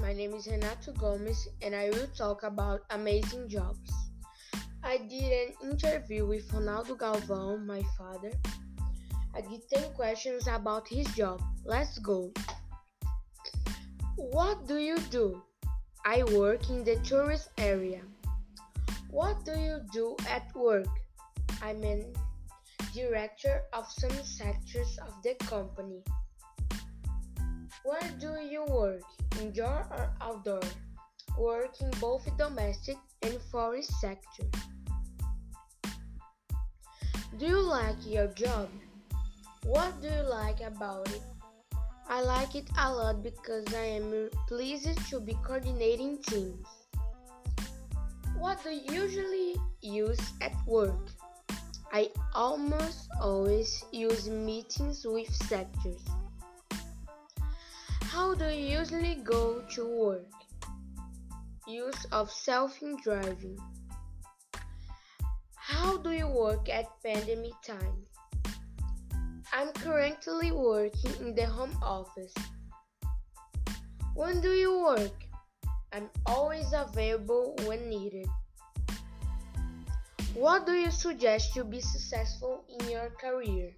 [0.00, 3.92] name is Renato Gomes and I will talk about amazing jobs.
[4.82, 8.32] I did an interview with Ronaldo Galvão, my father.
[9.34, 11.40] I did 10 questions about his job.
[11.64, 12.32] Let's go.
[14.16, 15.42] What do you do?
[16.04, 18.02] I work in the tourist area.
[19.10, 20.88] What do you do at work?
[21.62, 22.04] I'm a
[22.94, 26.02] director of some sectors of the company.
[27.84, 29.02] Where do you work?
[29.38, 30.62] Indoor or outdoor?
[31.38, 34.48] Work in both domestic and foreign sector.
[37.36, 38.70] Do you like your job?
[39.64, 41.20] What do you like about it?
[42.08, 46.66] I like it a lot because I am pleased to be coordinating teams.
[48.38, 51.10] What do you usually use at work?
[51.92, 56.00] I almost always use meetings with sectors.
[58.14, 60.30] How do you usually go to work?
[61.66, 63.58] Use of self-driving.
[65.56, 68.04] How do you work at pandemic time?
[69.52, 72.32] I'm currently working in the home office.
[74.14, 75.18] When do you work?
[75.92, 78.28] I'm always available when needed.
[80.34, 83.74] What do you suggest to be successful in your career?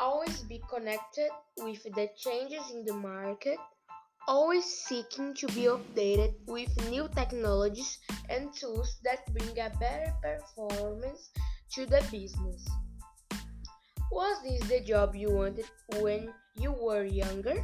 [0.00, 3.58] Always be connected with the changes in the market,
[4.26, 7.98] always seeking to be updated with new technologies
[8.30, 11.30] and tools that bring a better performance
[11.74, 12.66] to the business.
[14.10, 15.66] Was this the job you wanted
[16.00, 17.62] when you were younger?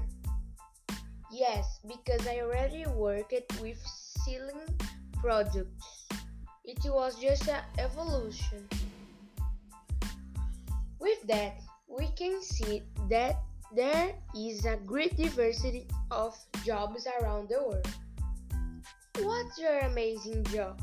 [1.33, 3.79] Yes, because I already worked with
[4.25, 4.69] sealing
[5.15, 6.07] products.
[6.65, 8.69] It was just an evolution.
[11.01, 11.61] With that,
[11.99, 13.37] we can see that
[13.75, 17.89] there is a great diversity of jobs around the world.
[19.21, 20.81] What's your amazing job?